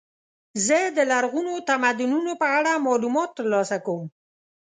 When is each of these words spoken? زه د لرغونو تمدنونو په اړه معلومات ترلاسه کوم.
زه 0.65 0.79
د 0.97 0.99
لرغونو 1.11 1.53
تمدنونو 1.69 2.31
په 2.41 2.47
اړه 2.57 2.83
معلومات 2.87 3.29
ترلاسه 3.39 3.77
کوم. 3.85 4.03